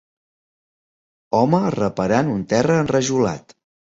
[1.41, 3.57] Home reparant un terra enrajolat.